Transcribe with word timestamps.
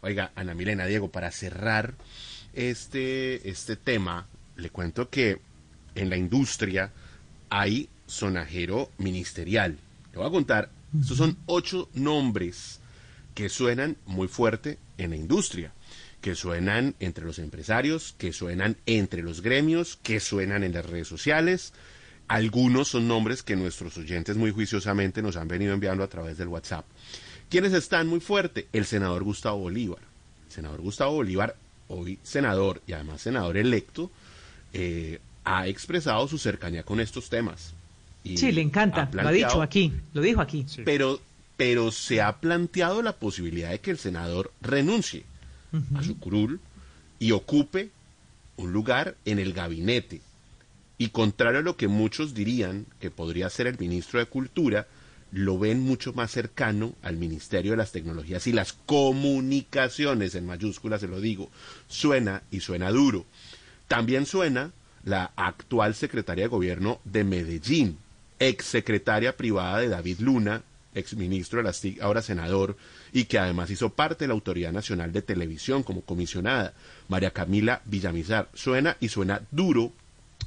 Oiga, 0.00 0.32
Ana 0.34 0.54
Milena, 0.54 0.86
Diego, 0.86 1.10
para 1.10 1.30
cerrar 1.30 1.94
este, 2.52 3.48
este 3.48 3.76
tema, 3.76 4.26
le 4.56 4.70
cuento 4.70 5.10
que 5.10 5.40
en 5.94 6.10
la 6.10 6.16
industria 6.16 6.92
hay 7.50 7.88
sonajero 8.06 8.90
ministerial. 8.98 9.78
Le 10.12 10.18
voy 10.18 10.26
a 10.26 10.30
contar, 10.30 10.70
estos 10.98 11.18
son 11.18 11.36
ocho 11.46 11.88
nombres 11.94 12.80
que 13.34 13.48
suenan 13.48 13.96
muy 14.06 14.28
fuerte 14.28 14.78
en 14.96 15.10
la 15.10 15.16
industria, 15.16 15.72
que 16.20 16.34
suenan 16.34 16.94
entre 16.98 17.24
los 17.24 17.38
empresarios, 17.38 18.14
que 18.18 18.32
suenan 18.32 18.76
entre 18.86 19.22
los 19.22 19.42
gremios, 19.42 19.98
que 20.02 20.20
suenan 20.20 20.64
en 20.64 20.72
las 20.72 20.86
redes 20.86 21.08
sociales. 21.08 21.72
Algunos 22.26 22.88
son 22.88 23.08
nombres 23.08 23.42
que 23.42 23.56
nuestros 23.56 23.96
oyentes 23.96 24.36
muy 24.36 24.50
juiciosamente 24.50 25.22
nos 25.22 25.36
han 25.36 25.48
venido 25.48 25.72
enviando 25.72 26.02
a 26.02 26.08
través 26.08 26.36
del 26.36 26.48
WhatsApp. 26.48 26.84
¿Quiénes 27.48 27.72
están 27.72 28.06
muy 28.08 28.20
fuerte? 28.20 28.68
El 28.72 28.84
senador 28.84 29.24
Gustavo 29.24 29.58
Bolívar. 29.58 30.00
El 30.46 30.52
senador 30.52 30.80
Gustavo 30.80 31.14
Bolívar, 31.14 31.56
hoy 31.88 32.18
senador 32.22 32.82
y 32.86 32.92
además 32.92 33.22
senador 33.22 33.56
electo, 33.56 34.10
eh, 34.72 35.20
ha 35.44 35.66
expresado 35.66 36.28
su 36.28 36.38
cercanía 36.38 36.82
con 36.82 37.00
estos 37.00 37.30
temas. 37.30 37.72
Y 38.22 38.36
Sí, 38.36 38.52
le 38.52 38.60
encanta. 38.60 39.08
ha 39.10 39.22
Lo 39.22 39.28
ha 39.28 39.32
dicho 39.32 39.62
aquí. 39.62 39.92
Lo 40.12 40.20
dijo 40.20 40.40
aquí. 40.40 40.66
Pero, 40.84 41.20
pero 41.56 41.90
se 41.90 42.20
ha 42.20 42.36
planteado 42.36 43.00
la 43.00 43.14
posibilidad 43.14 43.70
de 43.70 43.80
que 43.80 43.90
el 43.90 43.98
senador 43.98 44.52
renuncie 44.60 45.24
a 45.94 46.02
su 46.02 46.18
curul 46.18 46.60
y 47.18 47.32
ocupe 47.32 47.90
un 48.56 48.72
lugar 48.72 49.16
en 49.24 49.38
el 49.38 49.52
gabinete. 49.54 50.20
Y 50.98 51.10
contrario 51.10 51.60
a 51.60 51.62
lo 51.62 51.76
que 51.76 51.88
muchos 51.88 52.34
dirían 52.34 52.84
que 53.00 53.10
podría 53.10 53.48
ser 53.48 53.68
el 53.68 53.78
ministro 53.78 54.18
de 54.18 54.26
Cultura, 54.26 54.86
lo 55.30 55.58
ven 55.58 55.80
mucho 55.80 56.12
más 56.12 56.30
cercano 56.30 56.94
al 57.02 57.16
Ministerio 57.16 57.72
de 57.72 57.76
las 57.76 57.92
Tecnologías 57.92 58.46
y 58.46 58.52
las 58.52 58.72
Comunicaciones, 58.72 60.34
en 60.34 60.46
mayúsculas 60.46 61.00
se 61.00 61.08
lo 61.08 61.20
digo. 61.20 61.50
Suena 61.88 62.42
y 62.50 62.60
suena 62.60 62.90
duro. 62.90 63.26
También 63.88 64.26
suena 64.26 64.72
la 65.04 65.32
actual 65.36 65.94
secretaria 65.94 66.44
de 66.44 66.48
Gobierno 66.48 67.00
de 67.04 67.24
Medellín, 67.24 67.98
exsecretaria 68.38 69.36
privada 69.36 69.78
de 69.78 69.88
David 69.88 70.20
Luna, 70.20 70.62
exministro 70.94 71.58
de 71.58 71.64
las 71.64 71.80
TIC, 71.80 72.00
ahora 72.00 72.22
senador, 72.22 72.76
y 73.12 73.24
que 73.24 73.38
además 73.38 73.70
hizo 73.70 73.90
parte 73.90 74.24
de 74.24 74.28
la 74.28 74.34
Autoridad 74.34 74.72
Nacional 74.72 75.12
de 75.12 75.22
Televisión 75.22 75.82
como 75.82 76.02
comisionada, 76.02 76.74
María 77.08 77.30
Camila 77.30 77.82
Villamizar. 77.84 78.48
Suena 78.54 78.96
y 79.00 79.08
suena 79.08 79.42
duro, 79.50 79.92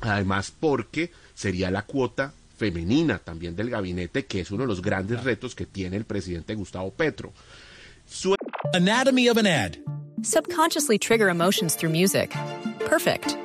además 0.02 0.54
porque 0.58 1.12
sería 1.34 1.72
la 1.72 1.84
cuota 1.84 2.34
femenina 2.62 3.18
también 3.18 3.56
del 3.56 3.72
gabinete, 3.72 4.28
que 4.28 4.42
es 4.42 4.52
uno 4.52 4.64
de 4.64 4.68
los 4.68 4.84
grandes 4.84 5.24
retos 5.24 5.56
que 5.56 5.66
tiene 5.66 5.98
el 5.98 6.06
presidente 6.06 6.54
Gustavo 6.54 6.92
Petro. 6.92 7.34
Suena 8.08 8.38
Anatomy 8.76 9.30
of 9.30 9.38
an 9.38 9.48
ad. 9.48 9.78
Subconsciously 10.22 11.00
trigger 11.00 11.30
emotions 11.30 11.76
through 11.76 11.92
music. 11.92 12.30
Perfect. 12.86 13.36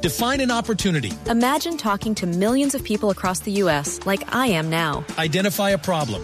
Define 0.00 0.40
an 0.40 0.52
opportunity. 0.52 1.10
Imagine 1.28 1.76
talking 1.76 2.14
to 2.14 2.26
millions 2.26 2.76
of 2.76 2.84
people 2.84 3.10
across 3.10 3.40
the 3.40 3.50
U.S. 3.64 3.98
like 4.06 4.22
I 4.32 4.46
am 4.46 4.70
now. 4.70 5.04
Identify 5.18 5.70
a 5.70 5.78
problem. 5.78 6.22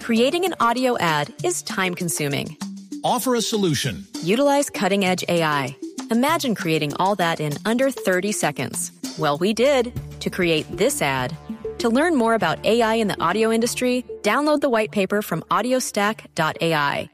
Creating 0.00 0.44
an 0.44 0.54
audio 0.58 0.98
ad 0.98 1.32
is 1.44 1.62
time 1.62 1.94
consuming. 1.94 2.56
Offer 3.04 3.36
a 3.36 3.42
solution. 3.42 4.04
Utilize 4.24 4.70
cutting 4.70 5.04
edge 5.04 5.24
AI. 5.28 5.76
Imagine 6.10 6.56
creating 6.56 6.94
all 6.96 7.14
that 7.14 7.38
in 7.38 7.52
under 7.64 7.90
30 7.92 8.32
seconds. 8.32 8.90
Well, 9.18 9.38
we 9.38 9.54
did 9.54 9.92
to 10.20 10.30
create 10.30 10.66
this 10.76 11.00
ad. 11.00 11.36
To 11.78 11.90
learn 11.90 12.16
more 12.16 12.34
about 12.34 12.64
AI 12.64 12.94
in 12.94 13.08
the 13.08 13.20
audio 13.20 13.52
industry, 13.52 14.02
download 14.22 14.60
the 14.62 14.68
white 14.68 14.90
paper 14.90 15.20
from 15.20 15.42
audiostack.ai. 15.50 17.10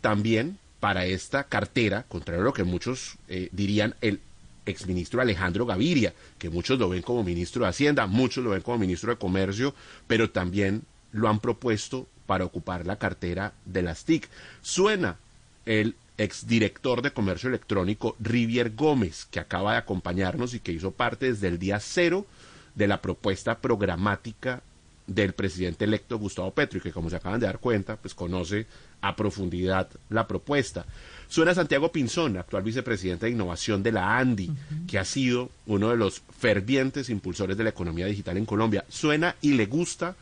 también 0.00 0.58
para 0.80 1.06
esta 1.06 1.44
cartera, 1.44 2.04
contrario 2.08 2.42
a 2.42 2.44
lo 2.46 2.52
que 2.52 2.64
muchos 2.64 3.14
eh, 3.28 3.48
dirían, 3.52 3.94
el 4.00 4.20
exministro 4.66 5.20
Alejandro 5.20 5.66
Gaviria, 5.66 6.12
que 6.36 6.50
muchos 6.50 6.80
lo 6.80 6.88
ven 6.88 7.02
como 7.02 7.22
ministro 7.22 7.62
de 7.62 7.70
Hacienda, 7.70 8.08
muchos 8.08 8.42
lo 8.42 8.50
ven 8.50 8.62
como 8.62 8.78
ministro 8.78 9.12
de 9.12 9.18
Comercio, 9.18 9.72
pero 10.08 10.30
también 10.30 10.82
lo 11.12 11.28
han 11.28 11.38
propuesto 11.38 12.08
para 12.26 12.44
ocupar 12.44 12.86
la 12.86 12.96
cartera 12.96 13.52
de 13.64 13.82
las 13.82 14.04
TIC. 14.04 14.28
Suena 14.62 15.16
el 15.64 15.94
exdirector 16.18 17.02
de 17.02 17.12
Comercio 17.12 17.48
Electrónico 17.50 18.16
Rivier 18.18 18.74
Gómez, 18.74 19.26
que 19.30 19.38
acaba 19.38 19.72
de 19.72 19.78
acompañarnos 19.78 20.54
y 20.54 20.60
que 20.60 20.72
hizo 20.72 20.90
parte 20.90 21.26
desde 21.26 21.46
el 21.48 21.60
día 21.60 21.78
cero 21.78 22.26
de 22.74 22.88
la 22.88 23.00
propuesta 23.00 23.58
programática 23.58 24.62
del 25.06 25.34
presidente 25.34 25.84
electo 25.84 26.18
Gustavo 26.18 26.50
Petro 26.52 26.78
y 26.78 26.82
que 26.82 26.92
como 26.92 27.10
se 27.10 27.16
acaban 27.16 27.38
de 27.38 27.46
dar 27.46 27.58
cuenta, 27.58 27.96
pues 27.96 28.14
conoce 28.14 28.66
a 29.02 29.14
profundidad 29.14 29.88
la 30.08 30.26
propuesta. 30.26 30.86
Suena 31.28 31.54
Santiago 31.54 31.92
Pinzón, 31.92 32.36
actual 32.36 32.62
vicepresidente 32.62 33.26
de 33.26 33.32
innovación 33.32 33.82
de 33.82 33.92
la 33.92 34.16
ANDI, 34.16 34.50
que 34.88 34.98
ha 34.98 35.04
sido 35.04 35.50
uno 35.66 35.90
de 35.90 35.96
los 35.96 36.22
fervientes 36.38 37.10
impulsores 37.10 37.56
de 37.56 37.64
la 37.64 37.70
economía 37.70 38.06
digital 38.06 38.36
en 38.36 38.46
Colombia. 38.46 38.84
Suena 38.88 39.36
y 39.42 39.54
le 39.54 39.66
gusta 39.66 40.16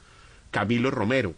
Camilo 0.50 0.90
Romero, 0.90 1.34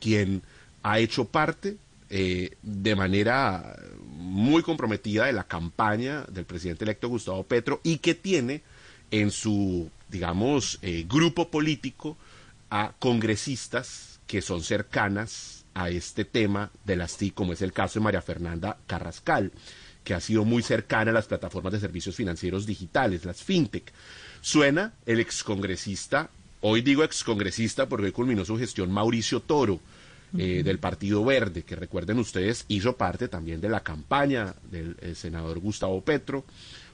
quien 0.00 0.42
ha 0.82 0.98
hecho 0.98 1.26
parte 1.26 1.76
eh, 2.08 2.56
de 2.62 2.94
manera 2.94 3.76
muy 4.06 4.62
comprometida 4.62 5.26
de 5.26 5.32
la 5.32 5.44
campaña 5.44 6.24
del 6.28 6.44
presidente 6.44 6.84
electo 6.84 7.08
Gustavo 7.08 7.42
Petro 7.42 7.80
y 7.82 7.98
que 7.98 8.14
tiene 8.14 8.62
en 9.10 9.30
su, 9.30 9.90
digamos, 10.12 10.78
eh, 10.82 11.04
grupo 11.08 11.48
político 11.50 12.16
a 12.70 12.92
congresistas 12.98 14.20
que 14.28 14.40
son 14.40 14.62
cercanas 14.62 15.64
a 15.74 15.90
este 15.90 16.24
tema 16.24 16.70
de 16.84 16.96
las 16.96 17.16
TIC, 17.16 17.34
como 17.34 17.52
es 17.52 17.62
el 17.62 17.72
caso 17.72 17.98
de 17.98 18.04
María 18.04 18.22
Fernanda 18.22 18.78
Carrascal, 18.86 19.50
que 20.04 20.14
ha 20.14 20.20
sido 20.20 20.44
muy 20.44 20.62
cercana 20.62 21.10
a 21.10 21.14
las 21.14 21.26
plataformas 21.26 21.72
de 21.72 21.80
servicios 21.80 22.14
financieros 22.14 22.66
digitales, 22.66 23.24
las 23.24 23.42
fintech. 23.42 23.92
Suena 24.40 24.94
el 25.06 25.18
excongresista, 25.18 26.30
hoy 26.60 26.82
digo 26.82 27.04
excongresista 27.04 27.88
porque 27.88 28.06
hoy 28.06 28.12
culminó 28.12 28.44
su 28.44 28.58
gestión 28.58 28.92
Mauricio 28.92 29.40
Toro, 29.40 29.80
eh, 30.38 30.62
del 30.64 30.78
Partido 30.78 31.22
Verde, 31.26 31.62
que 31.62 31.76
recuerden 31.76 32.18
ustedes, 32.18 32.64
hizo 32.68 32.96
parte 32.96 33.28
también 33.28 33.60
de 33.60 33.68
la 33.68 33.80
campaña 33.80 34.54
del 34.70 34.96
eh, 35.02 35.14
senador 35.14 35.58
Gustavo 35.58 36.00
Petro, 36.00 36.46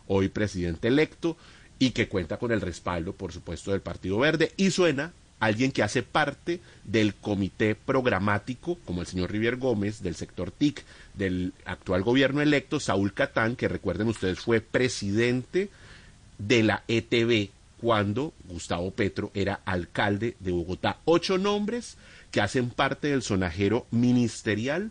hoy 0.09 0.29
presidente 0.29 0.89
electo, 0.89 1.37
y 1.79 1.91
que 1.91 2.09
cuenta 2.09 2.37
con 2.39 2.53
el 2.53 2.61
respaldo, 2.61 3.13
por 3.13 3.33
supuesto, 3.33 3.71
del 3.73 3.81
Partido 3.81 4.19
Verde. 4.19 4.53
Y 4.57 4.71
suena 4.71 5.13
alguien 5.41 5.71
que 5.71 5.83
hace 5.85 6.03
parte 6.03 6.61
del 6.85 7.15
comité 7.15 7.75
programático, 7.77 8.77
como 8.85 9.01
el 9.03 9.07
señor 9.07 9.31
Rivier 9.31 9.57
Gómez, 9.57 10.03
del 10.03 10.17
sector 10.17 10.51
TIC, 10.51 10.85
del 11.15 11.53
actual 11.65 12.03
gobierno 12.03 12.41
electo, 12.41 12.81
Saúl 12.81 13.13
Catán, 13.13 13.55
que 13.55 13.69
recuerden 13.69 14.09
ustedes 14.09 14.41
fue 14.41 14.61
presidente 14.61 15.71
de 16.39 16.63
la 16.65 16.83
ETB 16.89 17.51
cuando 17.81 18.33
Gustavo 18.49 18.91
Petro 18.91 19.31
era 19.35 19.61
alcalde 19.65 20.37
de 20.41 20.51
Bogotá. 20.51 20.99
Ocho 21.05 21.39
nombres 21.39 21.97
que 22.33 22.41
hacen 22.41 22.71
parte 22.71 23.09
del 23.09 23.23
sonajero 23.23 23.87
ministerial 23.93 24.91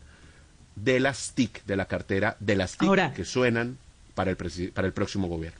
de 0.78 1.00
las 1.02 1.34
TIC, 1.34 1.66
de 1.66 1.76
la 1.76 1.86
cartera 1.86 2.38
de 2.40 2.56
las 2.56 2.78
TIC, 2.78 2.88
Ahora- 2.88 3.14
que 3.14 3.26
suenan 3.26 3.78
para 4.16 4.32
el, 4.32 4.38
para 4.74 4.88
el 4.88 4.94
próximo 4.94 5.28
gobierno. 5.28 5.60